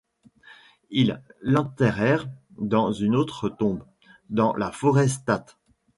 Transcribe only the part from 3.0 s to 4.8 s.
autre tombe, dans la